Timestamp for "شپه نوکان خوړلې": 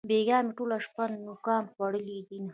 0.85-2.17